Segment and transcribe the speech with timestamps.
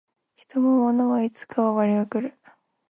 [0.35, 2.33] 人も物もいつかは終わりが来る